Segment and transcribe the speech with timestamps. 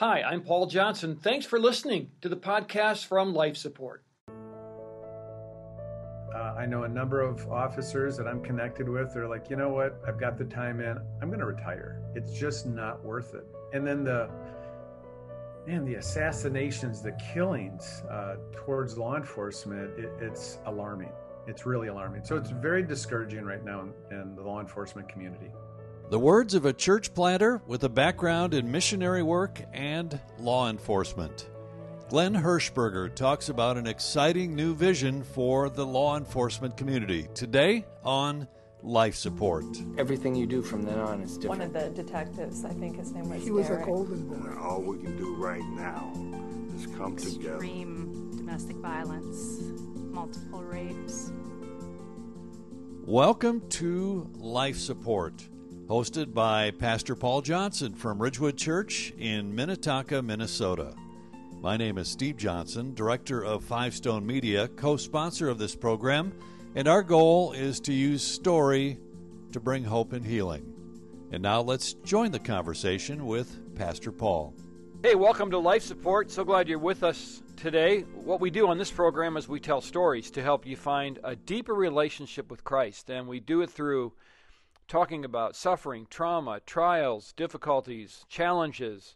[0.00, 1.14] Hi, I'm Paul Johnson.
[1.14, 4.02] Thanks for listening to the podcast from Life Support.
[6.34, 9.12] Uh, I know a number of officers that I'm connected with.
[9.12, 10.00] They're like, you know what?
[10.08, 10.96] I've got the time in.
[11.20, 12.00] I'm going to retire.
[12.14, 13.44] It's just not worth it.
[13.74, 14.30] And then the
[15.66, 21.12] man, the assassinations, the killings uh, towards law enforcement, it, it's alarming.
[21.46, 22.24] It's really alarming.
[22.24, 25.50] So it's very discouraging right now in, in the law enforcement community.
[26.10, 31.48] The words of a church planter with a background in missionary work and law enforcement.
[32.08, 38.48] Glenn Hirschberger talks about an exciting new vision for the law enforcement community today on
[38.82, 39.64] life support.
[39.98, 41.60] Everything you do from then on is different.
[41.60, 43.84] One of the detectives, I think his name was He was Derek.
[43.84, 44.60] a golden boy.
[44.60, 46.12] All we can do right now
[46.74, 47.54] is come together.
[47.54, 49.60] extreme domestic violence,
[50.10, 51.30] multiple rapes.
[53.04, 55.48] Welcome to Life Support,
[55.90, 60.94] hosted by Pastor Paul Johnson from Ridgewood Church in Minnetonka, Minnesota.
[61.60, 66.32] My name is Steve Johnson, Director of Five Stone Media, co sponsor of this program,
[66.76, 69.00] and our goal is to use story
[69.50, 70.72] to bring hope and healing.
[71.32, 74.54] And now let's join the conversation with Pastor Paul.
[75.02, 76.30] Hey, welcome to Life Support.
[76.30, 78.02] So glad you're with us today.
[78.14, 81.34] What we do on this program is we tell stories to help you find a
[81.34, 84.12] deeper relationship with Christ, and we do it through
[84.90, 89.14] talking about suffering, trauma, trials, difficulties, challenges,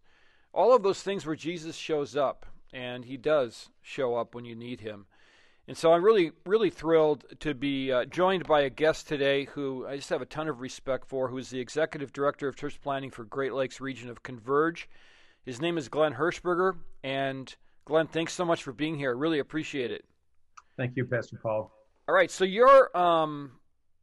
[0.53, 4.55] all of those things where Jesus shows up, and he does show up when you
[4.55, 5.07] need him.
[5.67, 9.85] And so I'm really, really thrilled to be uh, joined by a guest today who
[9.87, 12.81] I just have a ton of respect for, who is the Executive Director of Church
[12.81, 14.89] Planting for Great Lakes region of Converge.
[15.45, 16.77] His name is Glenn Hirschberger.
[17.03, 17.53] And
[17.85, 19.11] Glenn, thanks so much for being here.
[19.11, 20.05] I really appreciate it.
[20.77, 21.73] Thank you, Pastor Paul.
[22.07, 23.53] All right, so you're um,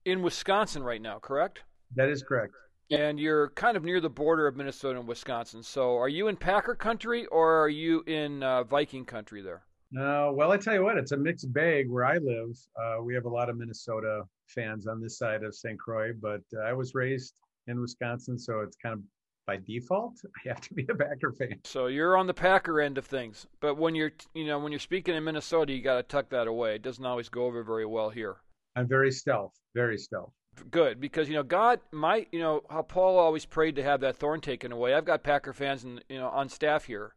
[0.06, 1.64] in Wisconsin right now, correct?
[1.96, 2.54] That is correct.
[2.90, 5.64] And you're kind of near the border of Minnesota and Wisconsin.
[5.64, 9.64] So are you in Packer country or are you in uh, Viking country there?
[9.94, 12.58] No, well, I tell you what, it's a mixed bag where I live.
[12.82, 15.78] Uh, we have a lot of Minnesota fans on this side of St.
[15.78, 17.34] Croix, but uh, I was raised
[17.68, 19.02] in Wisconsin, so it's kind of
[19.48, 20.14] by default,
[20.46, 21.60] I have to be a Packer fan.
[21.66, 24.80] So you're on the Packer end of things, but when you're, you know, when you're
[24.80, 26.76] speaking in Minnesota, you got to tuck that away.
[26.76, 28.38] It doesn't always go over very well here.
[28.76, 30.34] I'm very stealth, very stealth.
[30.70, 34.18] Good, because you know God might, you know, how Paul always prayed to have that
[34.18, 34.94] thorn taken away.
[34.94, 37.14] I've got Packer fans, and you know, on staff here,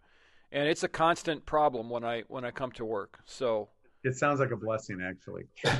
[0.53, 3.19] and it's a constant problem when I when I come to work.
[3.25, 3.69] So
[4.04, 5.44] It sounds like a blessing, actually.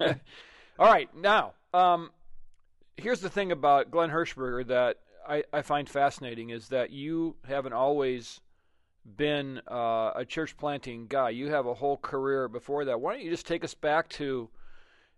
[0.78, 2.10] All right, now, um,
[2.96, 7.72] here's the thing about Glenn Hirschberger that I, I find fascinating is that you haven't
[7.72, 8.40] always
[9.16, 11.30] been uh, a church planting guy.
[11.30, 13.00] You have a whole career before that.
[13.00, 14.48] Why don't you just take us back to,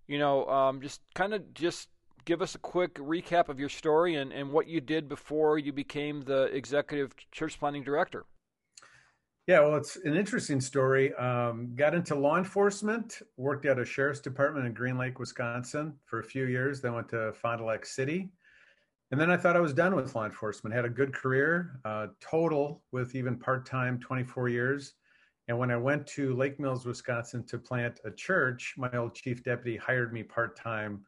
[0.06, 1.88] you know, um, just kind of just
[2.24, 5.72] give us a quick recap of your story and, and what you did before you
[5.72, 8.24] became the executive church planting director.
[9.46, 11.14] Yeah, well, it's an interesting story.
[11.16, 16.20] Um, got into law enforcement, worked at a sheriff's department in Green Lake, Wisconsin for
[16.20, 18.30] a few years, then went to Fond du Lac City.
[19.10, 22.06] And then I thought I was done with law enforcement, had a good career, uh,
[22.20, 24.94] total with even part time, 24 years.
[25.48, 29.42] And when I went to Lake Mills, Wisconsin to plant a church, my old chief
[29.42, 31.04] deputy hired me part time,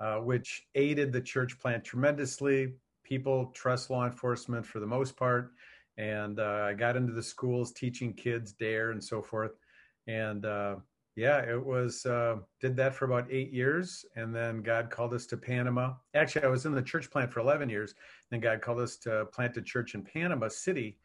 [0.00, 2.74] uh, which aided the church plant tremendously.
[3.02, 5.52] People trust law enforcement for the most part
[5.98, 9.58] and uh, I got into the schools teaching kids DARE and so forth.
[10.06, 10.76] And uh,
[11.16, 15.26] yeah, it was uh, did that for about eight years, and then God called us
[15.26, 15.94] to Panama.
[16.14, 17.94] Actually, I was in the church plant for eleven years.
[18.30, 20.96] Then God called us to plant a church in Panama City,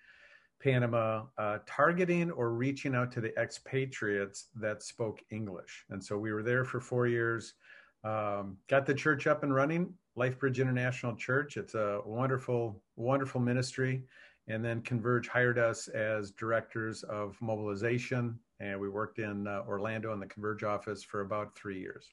[0.61, 5.85] Panama, uh, targeting or reaching out to the expatriates that spoke English.
[5.89, 7.53] And so we were there for four years.
[8.03, 11.57] Um, got the church up and running, LifeBridge International Church.
[11.57, 14.03] It's a wonderful, wonderful ministry
[14.47, 20.13] and then Converge hired us as directors of mobilization, and we worked in uh, Orlando
[20.13, 22.09] in the Converge office for about three years.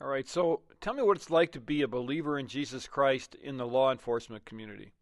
[0.00, 3.34] All right, so tell me what it's like to be a believer in Jesus Christ
[3.34, 4.92] in the law enforcement community.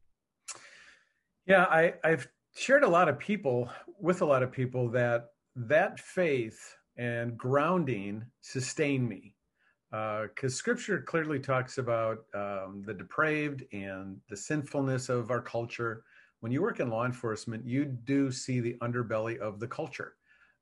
[1.47, 3.69] Yeah, I, I've shared a lot of people
[4.01, 9.35] with a lot of people that that faith and grounding sustain me
[9.91, 16.05] because uh, scripture clearly talks about um, the depraved and the sinfulness of our culture
[16.45, 20.13] when you work in law enforcement, you do see the underbelly of the culture.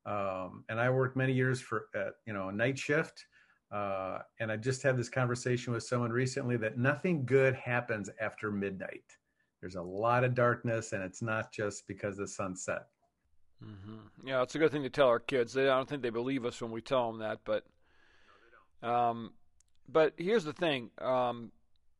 [0.05, 3.25] Um, and I worked many years for, uh, you know, a night shift.
[3.69, 8.49] Uh, and I just had this conversation with someone recently that nothing good happens after
[8.49, 9.03] midnight.
[9.63, 12.87] There's a lot of darkness, and it's not just because the sun set.
[13.63, 14.27] Mm-hmm.
[14.27, 15.53] Yeah, it's a good thing to tell our kids.
[15.53, 17.63] They, I don't think they believe us when we tell them that, but,
[18.85, 19.31] um,
[19.87, 20.89] but here's the thing.
[21.01, 21.53] Um,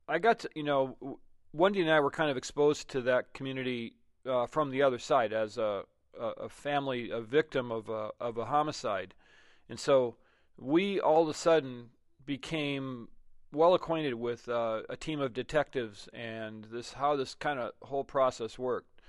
[0.10, 1.20] I got to, you know,
[1.54, 3.94] Wendy and I were kind of exposed to that community
[4.30, 5.84] uh, from the other side as a,
[6.20, 9.14] a, a family, a victim of a, of a homicide.
[9.70, 10.18] And so
[10.58, 11.92] we all of a sudden
[12.26, 13.08] became
[13.54, 18.04] well acquainted with uh, a team of detectives and this how this kind of whole
[18.04, 19.02] process worked.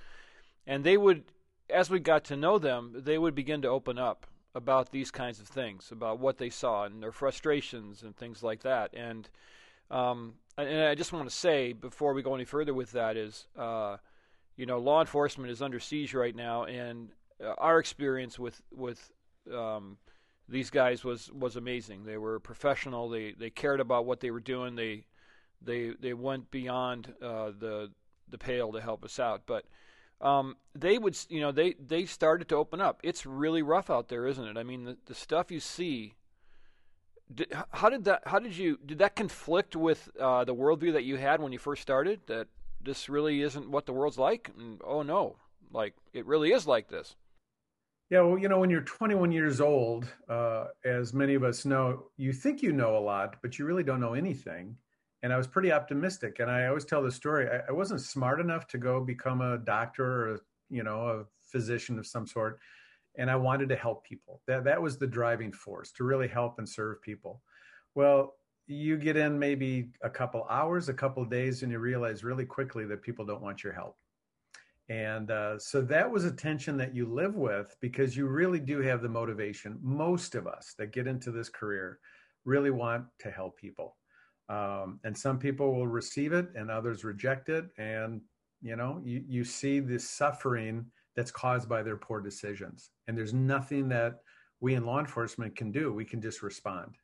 [0.67, 1.25] And they would,
[1.69, 5.41] as we got to know them, they would begin to open up about these kinds
[5.41, 8.95] of things, about what they saw and their frustrations and things like that.
[8.95, 9.29] And
[9.91, 13.47] um, and I just want to say before we go any further with that is,
[13.59, 13.97] uh,
[14.57, 17.11] you know, law enforcement is under siege right now, and
[17.45, 19.11] uh, our experience with with
[19.53, 19.99] um,
[20.49, 22.05] these guys was was amazing.
[22.05, 23.09] They were professional.
[23.09, 24.77] They they cared about what they were doing.
[24.77, 25.07] They
[25.63, 27.91] they they went beyond uh, the
[28.29, 29.43] the pale to help us out.
[29.47, 29.65] But
[30.21, 33.01] um, they would you know they they started to open up.
[33.03, 34.57] It's really rough out there, isn't it?
[34.57, 36.15] I mean, the, the stuff you see.
[37.35, 38.23] Did, how did that?
[38.27, 38.79] How did you?
[38.85, 42.21] Did that conflict with uh, the worldview that you had when you first started?
[42.27, 42.49] That
[42.83, 44.51] this really isn't what the world's like.
[44.59, 45.37] And, oh no,
[45.73, 47.17] like it really is like this.
[48.11, 52.05] Yeah, well, you know, when you're 21 years old, uh, as many of us know,
[52.17, 54.77] you think you know a lot, but you really don't know anything.
[55.23, 56.39] And I was pretty optimistic.
[56.39, 57.49] And I always tell the story.
[57.49, 61.99] I, I wasn't smart enough to go become a doctor or, you know, a physician
[61.99, 62.59] of some sort.
[63.17, 64.43] And I wanted to help people.
[64.47, 67.41] That that was the driving force to really help and serve people.
[67.95, 68.35] Well,
[68.67, 72.85] you get in maybe a couple hours, a couple days, and you realize really quickly
[72.87, 73.97] that people don't want your help
[74.89, 78.81] and uh, so that was a tension that you live with because you really do
[78.81, 79.79] have the motivation.
[79.83, 81.99] Most of us that get into this career
[82.45, 83.97] really want to help people.
[84.51, 87.65] Um, and some people will receive it and others reject it.
[87.79, 88.21] And,
[88.61, 90.85] you know, you, you see the suffering
[91.17, 92.91] that's caused by their poor decisions.
[93.09, 94.21] And there's nothing that
[94.61, 95.95] we in law enforcement can do.
[95.95, 96.97] We can just respond.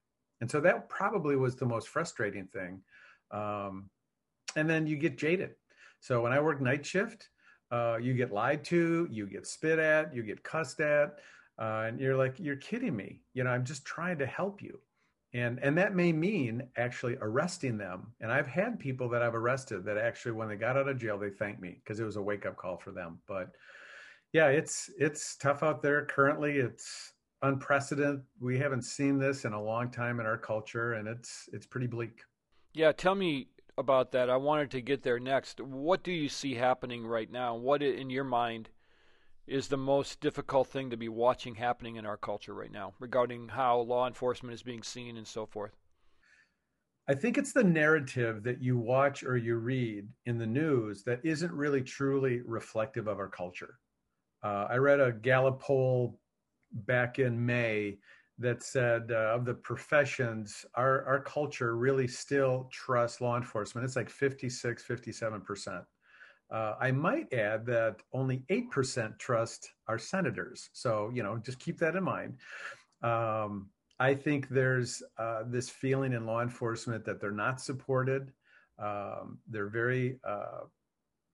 [0.43, 2.83] And so that probably was the most frustrating thing.
[3.31, 3.89] Um,
[4.55, 5.53] and then you get jaded.
[6.01, 7.29] So when I work night shift,
[7.71, 11.19] uh, you get lied to, you get spit at, you get cussed at,
[11.61, 13.21] uh, and you're like, you're kidding me.
[13.35, 14.81] You know, I'm just trying to help you.
[15.33, 18.13] And, and that may mean actually arresting them.
[18.21, 21.19] And I've had people that I've arrested that actually, when they got out of jail,
[21.19, 23.21] they thanked me because it was a wake up call for them.
[23.29, 23.53] But
[24.33, 26.57] yeah, it's, it's tough out there currently.
[26.57, 27.13] It's
[27.43, 28.23] unprecedented.
[28.41, 31.87] We haven't seen this in a long time in our culture and it's, it's pretty
[31.87, 32.23] bleak.
[32.73, 32.91] Yeah.
[32.91, 33.49] Tell me
[33.81, 34.31] about that.
[34.31, 35.61] I wanted to get there next.
[35.61, 37.57] What do you see happening right now?
[37.57, 38.69] What, in your mind,
[39.47, 43.49] is the most difficult thing to be watching happening in our culture right now regarding
[43.49, 45.73] how law enforcement is being seen and so forth?
[47.09, 51.19] I think it's the narrative that you watch or you read in the news that
[51.25, 53.81] isn't really truly reflective of our culture.
[54.45, 56.21] Uh, I read a Gallup poll
[56.73, 57.99] back in May
[58.41, 63.85] that said uh, of the professions, our, our culture really still trusts law enforcement.
[63.85, 65.85] It's like 56, 57%.
[66.51, 70.71] Uh, I might add that only 8% trust our senators.
[70.73, 72.39] So, you know, just keep that in mind.
[73.03, 73.69] Um,
[74.01, 78.33] I think there's uh, this feeling in law enforcement that they're not supported.
[78.79, 80.63] Um, they're very uh,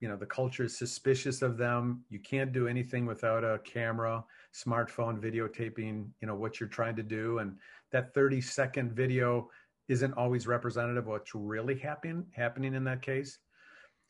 [0.00, 2.02] you know the culture is suspicious of them.
[2.08, 7.02] You can't do anything without a camera smartphone videotaping you know what you're trying to
[7.02, 7.38] do.
[7.38, 7.56] And
[7.92, 9.50] that 30 second video
[9.88, 13.38] isn't always representative of what's really happening happening in that case.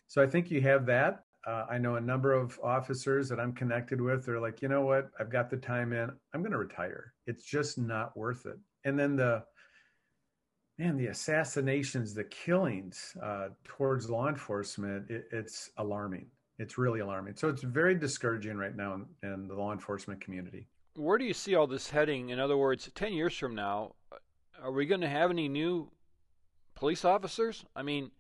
[0.08, 1.22] So i think you have that.
[1.46, 4.82] Uh, i know a number of officers that i'm connected with they're like you know
[4.82, 5.10] what?
[5.20, 6.10] I've got the time in.
[6.32, 7.12] I'm going to retire.
[7.26, 8.58] It's just not worth it.
[8.84, 9.44] And then the
[10.78, 16.26] man, the assassinations, the killings uh, towards law enforcement, it, it's alarming.
[16.58, 17.36] It's really alarming.
[17.36, 20.66] So it's very discouraging right now in, in, the law enforcement community.
[20.94, 22.30] Where do you see all this heading?
[22.30, 23.94] In other words, 10 years from now,
[24.62, 25.90] are we going to have any new
[26.74, 27.64] police officers?
[27.74, 28.10] I mean,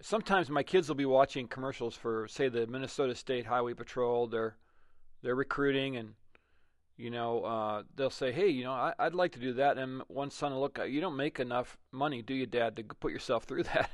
[0.00, 4.26] sometimes my kids will be watching commercials for, say, the Minnesota State Highway Patrol.
[4.26, 4.56] They're
[5.22, 6.14] they're recruiting and
[6.96, 10.02] you know, uh, they'll say, "Hey, you know, I, would like to do that." And
[10.08, 13.44] one son will look, "You don't make enough money, do you, Dad, to put yourself
[13.44, 13.90] through that?"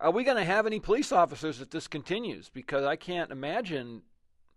[0.00, 2.48] Are we going to have any police officers if this continues?
[2.48, 4.02] Because I can't imagine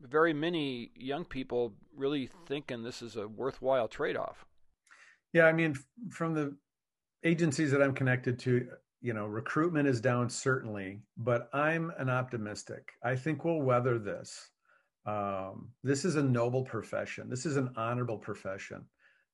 [0.01, 4.45] very many young people really thinking this is a worthwhile trade-off.
[5.33, 5.75] Yeah, I mean,
[6.09, 6.55] from the
[7.23, 8.67] agencies that I'm connected to,
[9.01, 12.93] you know, recruitment is down certainly, but I'm an optimistic.
[13.03, 14.49] I think we'll weather this.
[15.05, 17.29] Um, this is a noble profession.
[17.29, 18.85] This is an honorable profession.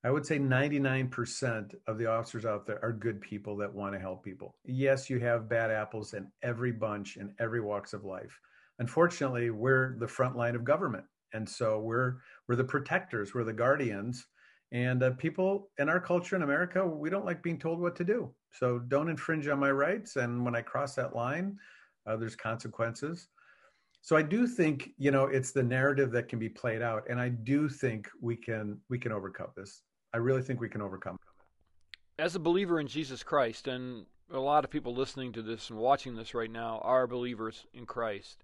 [0.03, 3.99] I would say 99% of the officers out there are good people that want to
[3.99, 4.55] help people.
[4.65, 8.39] Yes, you have bad apples in every bunch in every walks of life.
[8.79, 11.05] Unfortunately, we're the front line of government.
[11.33, 12.15] And so we're
[12.47, 14.25] we're the protectors, we're the guardians.
[14.71, 18.03] And uh, people in our culture in America, we don't like being told what to
[18.03, 18.33] do.
[18.51, 20.15] So don't infringe on my rights.
[20.15, 21.57] And when I cross that line,
[22.07, 23.27] uh, there's consequences.
[24.01, 27.19] So I do think you know it's the narrative that can be played out, and
[27.19, 29.83] I do think we can we can overcome this.
[30.13, 31.15] I really think we can overcome.
[31.15, 31.31] It
[32.21, 35.79] as a believer in Jesus Christ, and a lot of people listening to this and
[35.79, 38.43] watching this right now are believers in Christ.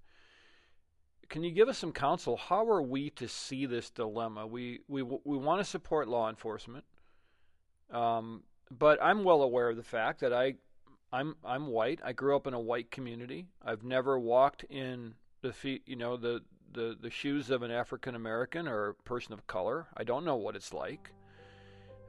[1.29, 2.37] Can you give us some counsel?
[2.37, 4.47] How are we to see this dilemma?
[4.47, 6.85] We we we want to support law enforcement,
[7.91, 10.55] um, but I'm well aware of the fact that I
[11.11, 11.99] I'm I'm white.
[12.03, 13.47] I grew up in a white community.
[13.63, 15.15] I've never walked in
[15.47, 16.41] the feet, you know, the
[16.73, 19.87] the the shoes of an African American or person of color.
[19.95, 21.11] I don't know what it's like.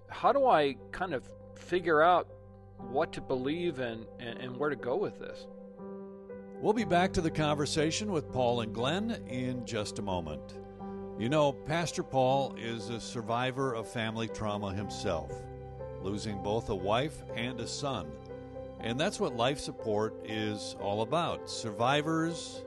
[0.08, 2.26] How do I kind of figure out
[2.90, 5.46] what to believe and, and where to go with this?
[6.60, 10.58] We'll be back to the conversation with Paul and Glenn in just a moment.
[11.18, 15.30] You know, Pastor Paul is a survivor of family trauma himself,
[16.02, 18.10] losing both a wife and a son.
[18.80, 22.64] And that's what life support is all about survivors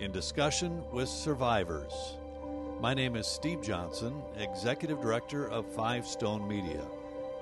[0.00, 2.16] in discussion with survivors.
[2.80, 6.80] My name is Steve Johnson, Executive Director of Five Stone Media,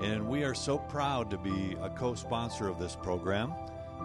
[0.03, 3.55] and we are so proud to be a co sponsor of this program.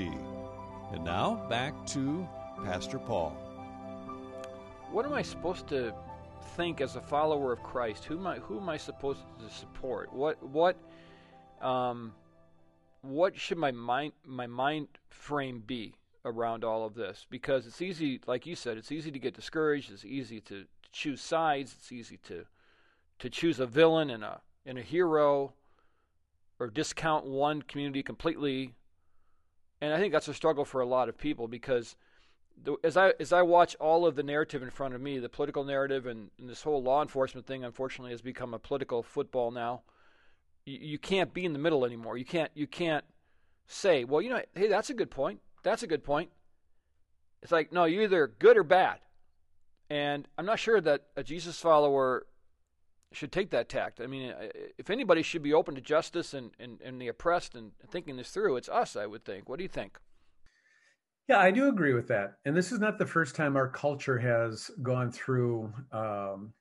[0.93, 2.29] And now, back to
[2.65, 3.31] Pastor Paul.
[4.93, 5.93] What am I supposed to
[6.57, 8.05] think as a follower of Christ?
[8.05, 10.13] Who am I, who am I supposed to support?
[10.13, 10.77] What, what,
[11.61, 12.13] um,
[13.03, 15.95] what should my mind, my mind frame be
[16.25, 17.27] around all of this?
[17.31, 19.93] Because it's easy, like you said, it's easy to get discouraged.
[19.93, 21.75] It's easy to, to choose sides.
[21.79, 22.45] It's easy to
[23.19, 25.55] to choose a villain and a and a hero
[26.59, 28.75] or discount one community completely.
[29.81, 31.97] And I think that's a struggle for a lot of people because
[32.83, 35.65] as I as I watch all of the narrative in front of me, the political
[35.65, 39.83] narrative and, and this whole law enforcement thing, unfortunately, has become a political football now.
[40.67, 42.19] You, you can't be in the middle anymore.
[42.19, 43.05] You can't you can't
[43.67, 45.41] say, well, you know, hey, that's a good point.
[45.63, 46.31] That's a good point.
[47.43, 48.99] It's like no, you're either good or bad.
[49.89, 52.27] And I'm not sure that a Jesus follower
[53.13, 54.01] should take that tact.
[54.01, 54.35] I mean,
[54.79, 58.31] if anybody should be open to justice and, and, and the oppressed and thinking this
[58.31, 59.49] through, it's us, I would think.
[59.49, 59.99] What do you think?
[61.29, 62.35] Yeah, I do agree with that.
[62.45, 66.53] And this is not the first time our culture has gone through um,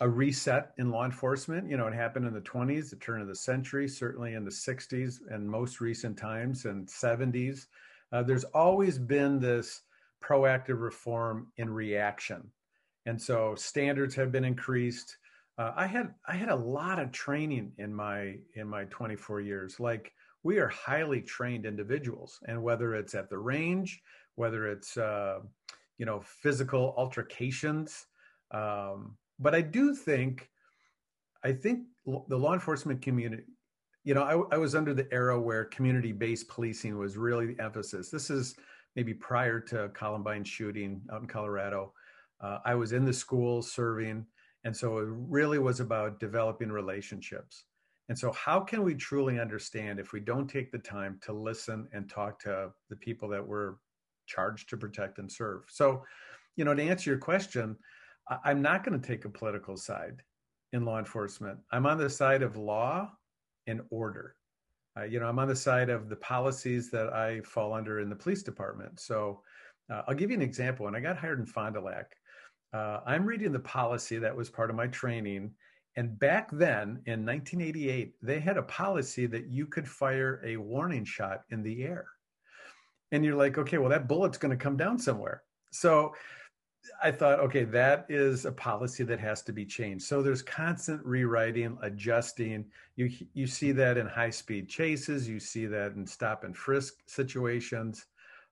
[0.00, 1.68] a reset in law enforcement.
[1.68, 4.50] You know, it happened in the 20s, the turn of the century, certainly in the
[4.50, 7.66] 60s, and most recent times and 70s.
[8.12, 9.82] Uh, there's always been this
[10.22, 12.50] proactive reform in reaction.
[13.06, 15.16] And so standards have been increased
[15.58, 19.78] uh, I had I had a lot of training in my in my 24 years.
[19.78, 24.02] Like we are highly trained individuals, and whether it's at the range,
[24.34, 25.40] whether it's uh,
[25.98, 28.06] you know physical altercations,
[28.50, 30.48] um, but I do think
[31.44, 33.44] I think the law enforcement community.
[34.04, 38.10] You know, I, I was under the era where community-based policing was really the emphasis.
[38.10, 38.56] This is
[38.96, 41.92] maybe prior to Columbine shooting out in Colorado.
[42.40, 44.26] Uh, I was in the schools serving
[44.64, 47.64] and so it really was about developing relationships.
[48.08, 51.88] And so, how can we truly understand if we don't take the time to listen
[51.92, 53.74] and talk to the people that we're
[54.26, 55.62] charged to protect and serve?
[55.68, 56.04] So,
[56.56, 57.76] you know, to answer your question,
[58.44, 60.22] I'm not going to take a political side
[60.72, 61.58] in law enforcement.
[61.70, 63.10] I'm on the side of law
[63.66, 64.36] and order.
[64.96, 68.10] Uh, you know, I'm on the side of the policies that I fall under in
[68.10, 69.00] the police department.
[69.00, 69.42] So,
[69.92, 70.84] uh, I'll give you an example.
[70.84, 72.14] When I got hired in Fond du Lac,
[72.72, 75.52] uh, I'm reading the policy that was part of my training.
[75.96, 81.04] And back then in 1988, they had a policy that you could fire a warning
[81.04, 82.06] shot in the air.
[83.10, 85.42] And you're like, okay, well, that bullet's going to come down somewhere.
[85.70, 86.14] So
[87.02, 90.04] I thought, okay, that is a policy that has to be changed.
[90.04, 92.64] So there's constant rewriting, adjusting.
[92.96, 95.28] You you see that in high speed chases.
[95.28, 98.06] You see that in stop and frisk situations.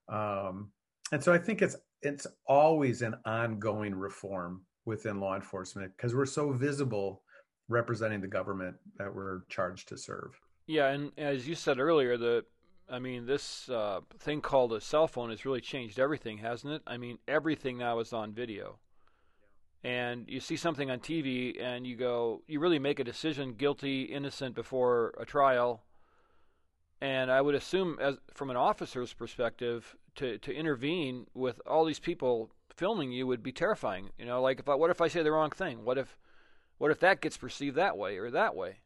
[0.08, 0.70] Um,
[1.12, 6.26] and so I think it's it's always an ongoing reform within law enforcement because we're
[6.26, 7.22] so visible
[7.68, 10.38] representing the government that we're charged to serve.
[10.66, 12.44] Yeah, and as you said earlier, the
[12.90, 16.82] I mean, this uh, thing called a cell phone has really changed everything, hasn't it?
[16.86, 18.78] I mean, everything now is on video.
[19.84, 24.02] And you see something on TV and you go, you really make a decision guilty,
[24.02, 25.84] innocent before a trial.
[27.00, 32.00] And I would assume, as from an officer's perspective, to to intervene with all these
[32.00, 34.10] people filming you would be terrifying.
[34.18, 35.84] You know, like if I, what if I say the wrong thing?
[35.84, 36.18] What if
[36.76, 38.80] what if that gets perceived that way or that way?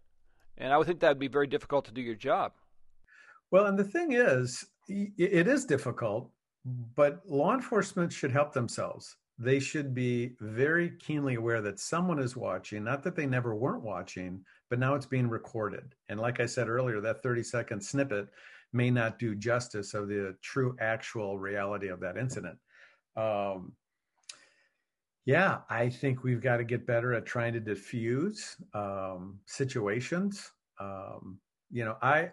[0.56, 2.52] And I would think that would be very difficult to do your job.
[3.50, 6.30] Well, and the thing is, it is difficult,
[6.96, 9.16] but law enforcement should help themselves.
[9.38, 13.82] they should be very keenly aware that someone is watching, not that they never weren't
[13.82, 15.94] watching, but now it's being recorded.
[16.08, 18.28] And like I said earlier, that 30 second snippet
[18.72, 22.58] may not do justice of the true actual reality of that incident.
[23.16, 23.72] Um,
[25.24, 30.52] yeah, I think we've got to get better at trying to diffuse um, situations.
[30.78, 31.38] Um,
[31.70, 32.30] you know, I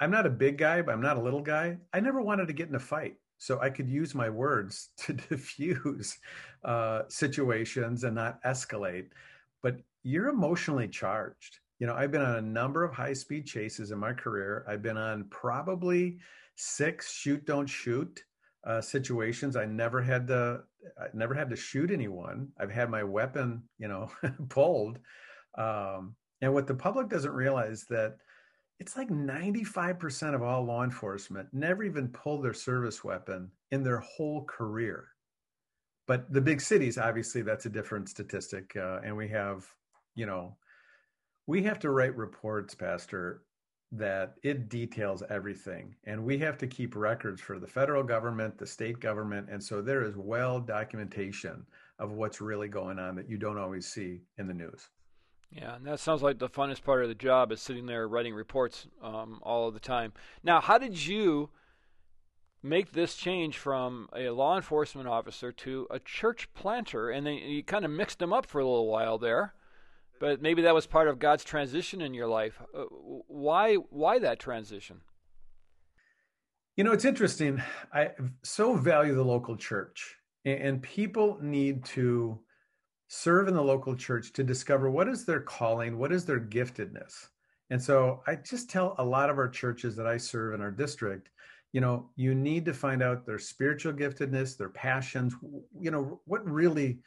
[0.00, 1.78] I'm not a big guy, but I'm not a little guy.
[1.92, 5.12] I never wanted to get in a fight so I could use my words to
[5.12, 6.18] diffuse
[6.64, 9.06] uh, situations and not escalate.
[9.62, 11.58] But you're emotionally charged.
[11.78, 14.64] You know, I've been on a number of high speed chases in my career.
[14.68, 16.18] I've been on probably
[16.56, 18.24] six shoot don't shoot
[18.64, 19.54] uh, situations.
[19.54, 20.62] I never had to
[21.00, 22.48] I never had to shoot anyone.
[22.58, 24.10] I've had my weapon, you know,
[24.48, 24.98] pulled.
[25.56, 28.16] Um, and what the public doesn't realize that
[28.80, 33.98] it's like 95% of all law enforcement never even pulled their service weapon in their
[33.98, 35.08] whole career.
[36.06, 38.74] But the big cities, obviously, that's a different statistic.
[38.76, 39.66] Uh, and we have,
[40.14, 40.56] you know,
[41.46, 43.42] we have to write reports, Pastor,
[43.90, 45.94] that it details everything.
[46.04, 49.48] And we have to keep records for the federal government, the state government.
[49.50, 51.66] And so there is well documentation
[51.98, 54.88] of what's really going on that you don't always see in the news.
[55.50, 58.34] Yeah, and that sounds like the funnest part of the job is sitting there writing
[58.34, 60.12] reports um, all of the time.
[60.42, 61.50] Now, how did you
[62.62, 67.08] make this change from a law enforcement officer to a church planter?
[67.10, 69.54] And then you kind of mixed them up for a little while there,
[70.20, 72.60] but maybe that was part of God's transition in your life.
[72.76, 72.84] Uh,
[73.26, 73.76] why?
[73.76, 75.00] Why that transition?
[76.76, 77.62] You know, it's interesting.
[77.92, 78.10] I
[78.42, 82.38] so value the local church, and people need to
[83.08, 87.28] serve in the local church to discover what is their calling, what is their giftedness.
[87.70, 90.70] And so I just tell a lot of our churches that I serve in our
[90.70, 91.30] district,
[91.72, 95.34] you know, you need to find out their spiritual giftedness, their passions,
[95.78, 97.00] you know, what really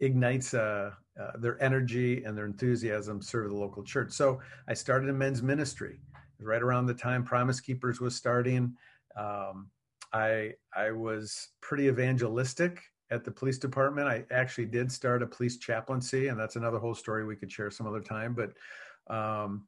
[0.00, 0.90] ignites uh,
[1.20, 4.12] uh, their energy and their enthusiasm serve the local church.
[4.12, 6.00] So I started a men's ministry
[6.40, 8.74] right around the time Promise Keepers was starting.
[9.16, 9.70] Um,
[10.12, 14.08] I I was pretty evangelistic at the police department.
[14.08, 17.70] I actually did start a police chaplaincy, and that's another whole story we could share
[17.70, 18.34] some other time.
[18.34, 19.66] But um,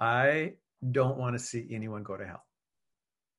[0.00, 0.54] I
[0.90, 2.44] don't want to see anyone go to hell.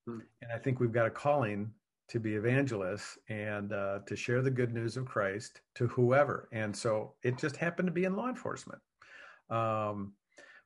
[0.08, 0.20] Hmm.
[0.42, 1.72] And I think we've got a calling
[2.10, 6.48] to be evangelists and uh, to share the good news of Christ to whoever.
[6.54, 8.80] And so it just happened to be in law enforcement.
[9.50, 10.14] Um,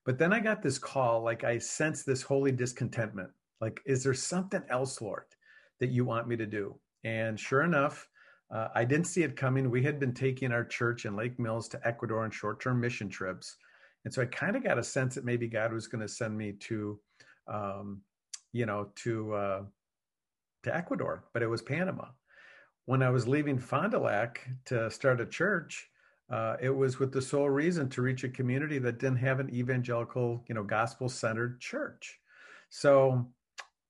[0.05, 3.29] but then I got this call, like I sensed this holy discontentment.
[3.59, 5.25] Like, is there something else, Lord,
[5.79, 6.79] that you want me to do?
[7.03, 8.07] And sure enough,
[8.51, 9.69] uh, I didn't see it coming.
[9.69, 13.09] We had been taking our church in Lake Mills to Ecuador on short term mission
[13.09, 13.55] trips.
[14.03, 16.37] And so I kind of got a sense that maybe God was going to send
[16.37, 16.99] me to,
[17.47, 18.01] um,
[18.51, 19.61] you know, to, uh,
[20.63, 22.07] to Ecuador, but it was Panama.
[22.85, 25.87] When I was leaving Fond du Lac to start a church,
[26.29, 29.53] uh, it was with the sole reason to reach a community that didn't have an
[29.53, 32.19] evangelical, you know, gospel centered church.
[32.69, 33.27] So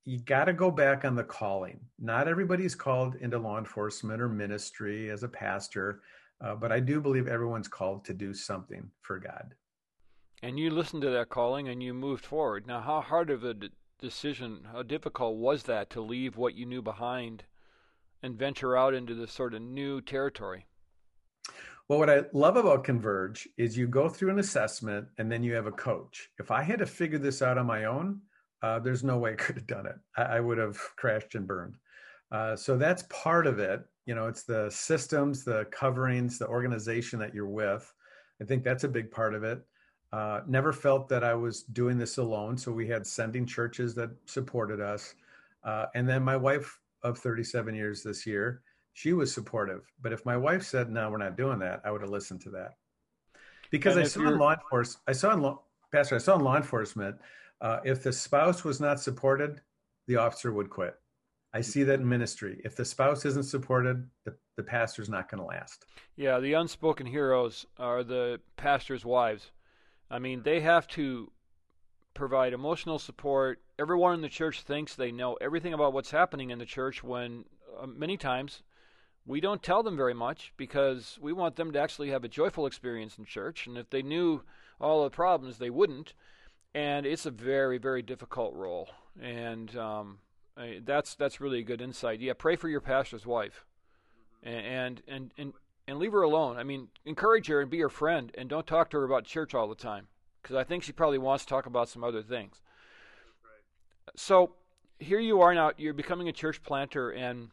[0.04, 1.80] you got to go back on the calling.
[1.98, 6.00] Not everybody's called into law enforcement or ministry as a pastor,
[6.40, 9.54] uh, but I do believe everyone's called to do something for God.
[10.42, 12.66] And you listened to that calling and you moved forward.
[12.66, 16.66] Now, how hard of a d- decision, how difficult was that to leave what you
[16.66, 17.44] knew behind
[18.24, 20.66] and venture out into this sort of new territory?
[21.88, 25.54] Well, what I love about Converge is you go through an assessment and then you
[25.54, 26.28] have a coach.
[26.40, 28.20] If I had to figure this out on my own,
[28.62, 29.96] uh, there's no way I could have done it.
[30.16, 31.76] I, I would have crashed and burned.
[32.30, 33.84] Uh, so that's part of it.
[34.06, 37.92] You know, it's the systems, the coverings, the organization that you're with.
[38.40, 39.62] I think that's a big part of it.
[40.12, 42.56] Uh, never felt that I was doing this alone.
[42.56, 45.14] So we had sending churches that supported us.
[45.64, 48.62] Uh, and then my wife of 37 years this year,
[48.94, 49.82] she was supportive.
[50.02, 52.50] But if my wife said, no, we're not doing that, I would have listened to
[52.50, 52.74] that.
[53.70, 56.42] Because and I saw in law enforcement, I saw in law, Pastor, I saw in
[56.42, 57.16] law enforcement
[57.62, 59.60] uh, if the spouse was not supported,
[60.08, 60.96] the officer would quit.
[61.54, 62.60] I see that in ministry.
[62.64, 65.84] If the spouse isn't supported, the, the pastor's not going to last.
[66.16, 69.52] Yeah, the unspoken heroes are the pastor's wives.
[70.10, 71.30] I mean, they have to
[72.14, 73.60] provide emotional support.
[73.78, 77.44] Everyone in the church thinks they know everything about what's happening in the church when
[77.80, 78.62] uh, many times
[79.24, 82.66] we don't tell them very much because we want them to actually have a joyful
[82.66, 83.66] experience in church.
[83.66, 84.42] And if they knew
[84.80, 86.12] all the problems, they wouldn't
[86.74, 88.88] and it's a very very difficult role
[89.20, 90.18] and um,
[90.84, 93.64] that's that's really a good insight yeah pray for your pastor's wife
[94.42, 95.52] and and and
[95.86, 98.90] and leave her alone i mean encourage her and be her friend and don't talk
[98.90, 100.06] to her about church all the time
[100.42, 102.60] because i think she probably wants to talk about some other things
[103.44, 104.12] right.
[104.16, 104.54] so
[104.98, 107.50] here you are now you're becoming a church planter and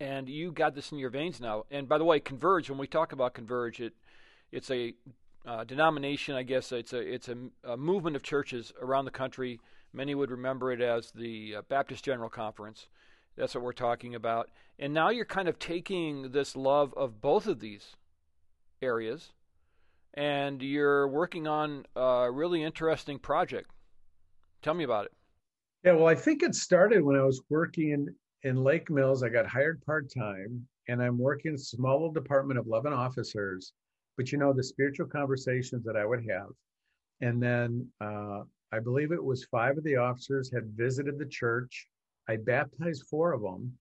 [0.00, 1.64] and you got this in your veins now.
[1.70, 2.68] And by the way, Converge.
[2.68, 3.94] When we talk about Converge, it
[4.50, 4.94] it's a
[5.46, 6.34] uh, denomination.
[6.34, 9.60] I guess it's a it's a, a, movement of churches around the country.
[9.92, 12.88] Many would remember it as the uh, Baptist General Conference.
[13.36, 14.50] That's what we're talking about.
[14.78, 17.96] And now you're kind of taking this love of both of these
[18.82, 19.32] areas,
[20.14, 23.70] and you're working on a really interesting project.
[24.62, 25.12] Tell me about it.
[25.84, 28.08] Yeah, well, I think it started when I was working
[28.42, 29.22] in Lake Mills.
[29.22, 33.72] I got hired part time, and I'm working small department of 11 officers.
[34.16, 36.48] But you know, the spiritual conversations that I would have.
[37.20, 41.88] And then uh, I believe it was five of the officers had visited the church.
[42.28, 43.72] I baptized four of them.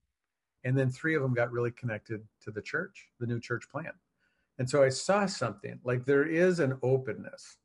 [0.66, 3.96] And then three of them got really connected to the church, the new church plant.
[4.60, 7.58] And so I saw something like there is an openness.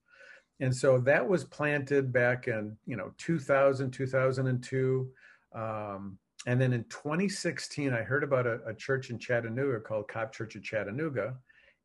[0.61, 5.09] And so that was planted back in, you know, 2000, 2002.
[5.55, 10.33] Um, and then in 2016, I heard about a, a, church in Chattanooga called Cop
[10.33, 11.37] Church of Chattanooga.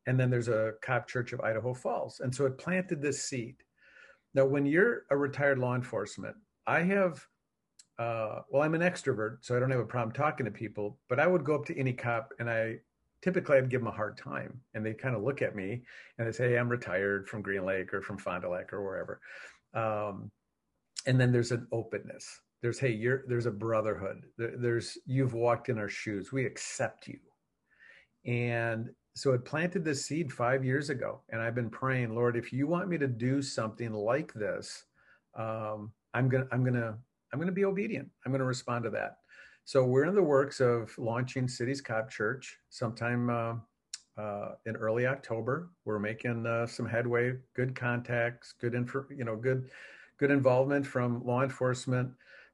[0.06, 2.20] And then there's a Cop Church of Idaho Falls.
[2.20, 3.56] And so it planted this seed.
[4.34, 6.36] Now, when you're a retired law enforcement,
[6.66, 7.26] I have,
[8.00, 11.20] uh, well, I'm an extrovert, so I don't have a problem talking to people, but
[11.20, 12.78] I would go up to any cop and I
[13.22, 15.84] typically I'd give them a hard time and they kind of look at me
[16.18, 18.84] and they say, hey, I'm retired from Green Lake or from Fond du Lac or
[18.84, 19.22] wherever.
[19.74, 20.32] Um,
[21.06, 22.42] and then there's an openness.
[22.62, 24.26] There's, hey, you're, there's a brotherhood.
[24.38, 26.32] There, there's, you've walked in our shoes.
[26.32, 27.20] We accept you.
[28.26, 31.22] And so it planted this seed five years ago.
[31.30, 34.86] And I've been praying, Lord, if you want me to do something like this,
[35.36, 36.96] um, I'm to, I'm to,
[37.32, 38.10] I'm to be obedient.
[38.26, 39.18] I'm to respond to that.
[39.66, 43.54] So we're in the works of launching Cities Cop Church sometime uh,
[44.18, 45.70] uh, in early October.
[45.86, 49.70] We're making uh, some headway, good contacts, good info, you know, good
[50.18, 52.10] good involvement from law enforcement.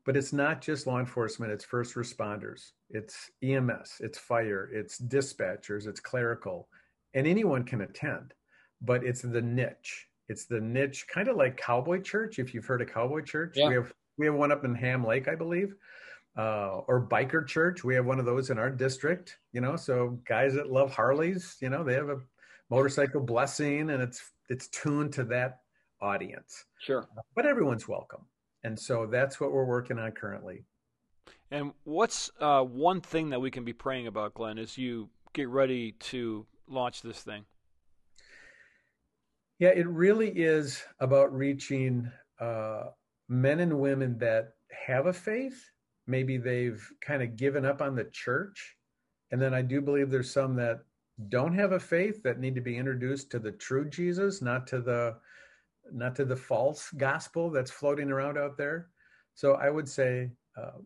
[0.09, 5.85] But it's not just law enforcement; it's first responders, it's EMS, it's fire, it's dispatchers,
[5.85, 6.67] it's clerical,
[7.13, 8.33] and anyone can attend.
[8.81, 10.07] But it's the niche.
[10.27, 12.39] It's the niche, kind of like Cowboy Church.
[12.39, 13.67] If you've heard of Cowboy Church, yeah.
[13.67, 15.75] we have we have one up in Ham Lake, I believe
[16.39, 17.83] uh, or biker church.
[17.83, 19.75] We have one of those in our district, you know.
[19.75, 22.19] So guys that love Harleys, you know, they have a
[22.69, 25.59] motorcycle blessing, and it's it's tuned to that
[26.01, 26.65] audience.
[26.79, 28.25] Sure, but everyone's welcome,
[28.63, 30.65] and so that's what we're working on currently.
[31.51, 35.49] And what's uh, one thing that we can be praying about, Glenn, as you get
[35.49, 37.45] ready to launch this thing?
[39.57, 42.83] Yeah, it really is about reaching uh,
[43.27, 44.53] men and women that
[44.85, 45.69] have a faith
[46.09, 48.75] maybe they've kind of given up on the church.
[49.31, 50.79] And then I do believe there's some that
[51.29, 54.81] don't have a faith that need to be introduced to the true Jesus, not to
[54.81, 55.17] the
[55.93, 58.89] not to the false gospel that's floating around out there.
[59.35, 60.79] So I would say uh,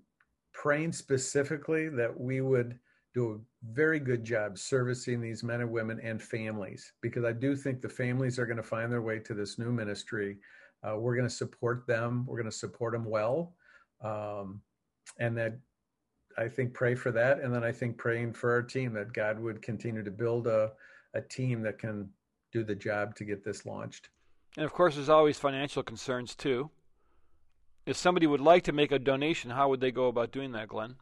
[0.54, 2.80] praying specifically that we would
[3.13, 7.56] do a very good job servicing these men and women and families because I do
[7.56, 10.38] think the families are going to find their way to this new ministry.
[10.84, 12.26] Uh, we're going to support them.
[12.28, 13.54] We're going to support them well.
[14.04, 14.62] Um,
[15.20, 15.58] and that
[16.38, 17.39] I think pray for that.
[17.39, 20.72] And then I think praying for our team that God would continue to build a,
[21.13, 22.10] a team that can
[22.52, 24.10] do the job to get this launched.
[24.56, 26.70] And of course, there's always financial concerns too.
[27.86, 30.70] If somebody would like to make a donation, how would they go about doing that,
[30.70, 30.96] Glenn?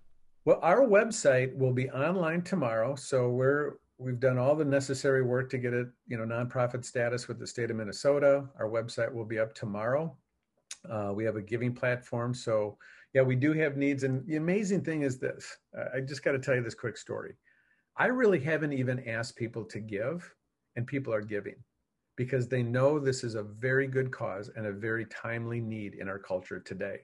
[0.46, 5.48] Well, our website will be online tomorrow, so we're we've done all the necessary work
[5.52, 8.48] to get it, you know, nonprofit status with the state of Minnesota.
[8.58, 10.18] Our website will be up tomorrow.
[10.90, 12.78] Uh, we have a giving platform, so
[13.14, 14.04] yeah, we do have needs.
[14.04, 15.58] And the amazing thing is this
[15.94, 17.36] I just got to tell you this quick story.
[17.98, 20.34] I really haven't even asked people to give,
[20.76, 21.56] and people are giving
[22.16, 26.08] because they know this is a very good cause and a very timely need in
[26.08, 27.00] our culture today.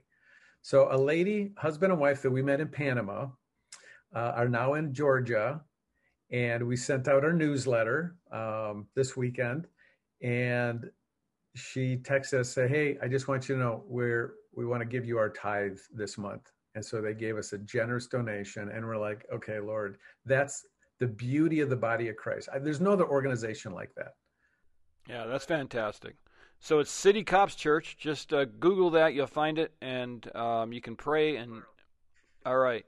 [0.62, 3.28] So, a lady, husband and wife that we met in Panama,
[4.15, 5.62] uh, are now in Georgia,
[6.32, 9.67] and we sent out our newsletter um, this weekend.
[10.22, 10.89] And
[11.56, 14.86] she texted us, say, "Hey, I just want you to know we're we want to
[14.86, 16.52] give you our tithe this month.
[16.76, 18.70] And so they gave us a generous donation.
[18.70, 20.65] And we're like, okay, Lord, that's
[21.00, 22.50] the beauty of the body of Christ.
[22.62, 24.13] There's no other organization like that.
[25.10, 26.15] Yeah, that's fantastic.
[26.60, 27.98] So it's City Cops Church.
[27.98, 31.36] Just uh, Google that, you'll find it, and um, you can pray.
[31.38, 31.62] And
[32.46, 32.86] all right,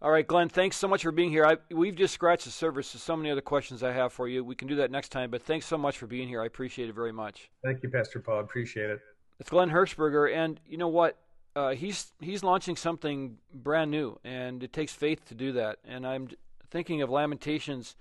[0.00, 0.48] all right, Glenn.
[0.48, 1.44] Thanks so much for being here.
[1.44, 2.88] I, we've just scratched the surface.
[2.88, 4.42] So, so many other questions I have for you.
[4.42, 5.30] We can do that next time.
[5.30, 6.42] But thanks so much for being here.
[6.42, 7.50] I appreciate it very much.
[7.62, 8.40] Thank you, Pastor Paul.
[8.40, 9.00] Appreciate it.
[9.38, 11.18] It's Glenn Hirschberger, and you know what?
[11.54, 15.78] Uh, he's he's launching something brand new, and it takes faith to do that.
[15.84, 16.28] And I'm
[16.70, 17.94] thinking of Lamentations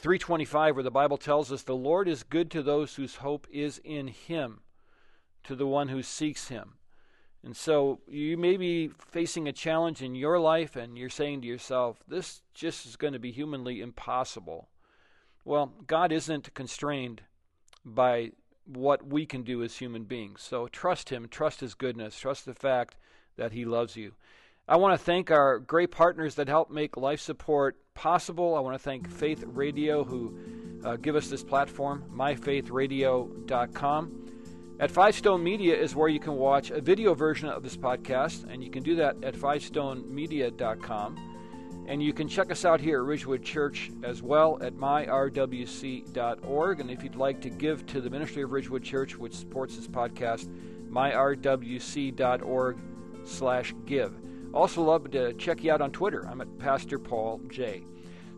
[0.00, 3.78] 3:25, where the Bible tells us, "The Lord is good to those whose hope is
[3.84, 4.62] in Him,
[5.44, 6.78] to the one who seeks Him."
[7.42, 11.48] And so you may be facing a challenge in your life and you're saying to
[11.48, 14.68] yourself, this just is going to be humanly impossible.
[15.44, 17.22] Well, God isn't constrained
[17.82, 18.32] by
[18.66, 20.42] what we can do as human beings.
[20.42, 22.96] So trust Him, trust His goodness, trust the fact
[23.36, 24.14] that He loves you.
[24.68, 28.56] I want to thank our great partners that help make life support possible.
[28.56, 30.34] I want to thank Faith Radio, who
[30.86, 34.16] uh, give us this platform, myfaithradio.com.
[34.80, 38.50] At Five Stone Media is where you can watch a video version of this podcast,
[38.50, 41.26] and you can do that at fivestonemedia.com.
[41.88, 46.00] And you can check us out here at Ridgewood Church as well at myrwc.org.
[46.80, 49.86] And if you'd like to give to the ministry of Ridgewood Church, which supports this
[49.86, 50.48] podcast,
[50.90, 52.78] myrwc.org
[53.24, 54.29] slash give.
[54.52, 56.26] Also love to check you out on Twitter.
[56.28, 57.84] I'm at Pastor Paul J.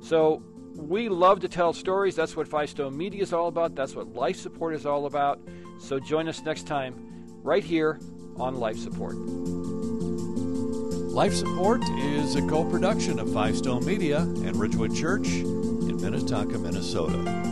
[0.01, 0.43] So
[0.75, 2.17] we love to tell stories.
[2.17, 3.75] That's what Five Stone Media is all about.
[3.75, 5.41] That's what life support is all about.
[5.79, 6.95] So join us next time
[7.43, 7.99] right here
[8.37, 9.17] on Life Support.
[11.13, 16.59] Life Support is a co production of Five Stone Media and Ridgewood Church in Minnetonka,
[16.59, 17.52] Minnesota.